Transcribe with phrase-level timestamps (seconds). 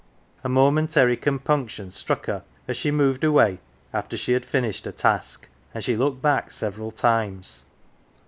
[0.43, 3.59] A momentary compunction struck her as she moved away
[3.93, 7.65] after she had finished her task, and she looked back several times.